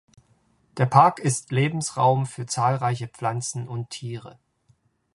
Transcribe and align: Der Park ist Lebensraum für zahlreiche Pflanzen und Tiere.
Der 0.77 0.87
Park 0.87 1.19
ist 1.19 1.51
Lebensraum 1.51 2.25
für 2.25 2.47
zahlreiche 2.47 3.07
Pflanzen 3.07 3.67
und 3.67 3.91
Tiere. 3.91 4.39